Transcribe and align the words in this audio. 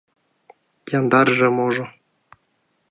—Яндарже-можо... 0.97 1.85